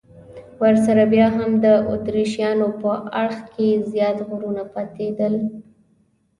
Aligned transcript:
ورسره 0.61 1.03
بیا 1.13 1.27
هم 1.37 1.51
د 1.65 1.65
اتریشیانو 1.91 2.67
په 2.81 2.91
اړخ 3.21 3.39
کې 3.53 3.67
زیات 3.91 4.17
غرونه 4.29 4.63
پاتېدل. 4.73 5.33